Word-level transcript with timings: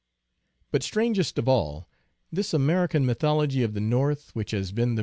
But 0.71 0.81
strangest 0.81 1.37
of 1.37 1.47
all, 1.47 1.87
this 2.31 2.55
American 2.55 3.05
mythology 3.05 3.61
of 3.61 3.75
the 3.75 3.79
North, 3.81 4.31
which 4.35 4.49
has 4.49 4.71
been 4.71 4.75
the 4.75 4.81
6 4.81 4.81
INTRODUCTION. 4.95 4.99